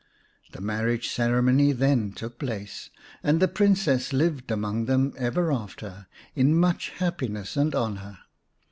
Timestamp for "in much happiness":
6.35-7.55